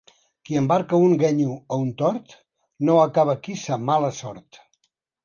[0.47, 2.33] Qui embarca un guenyo o un tort,
[2.89, 4.61] no acaba aquí sa mala sort.